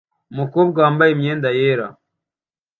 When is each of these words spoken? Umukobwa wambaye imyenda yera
Umukobwa 0.31 0.77
wambaye 0.85 1.11
imyenda 1.13 1.49
yera 1.57 1.87